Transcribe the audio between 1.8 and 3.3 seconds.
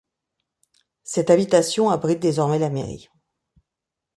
abrite désormais la mairie.